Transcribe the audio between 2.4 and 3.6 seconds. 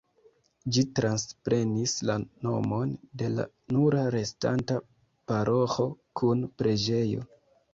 nomon de la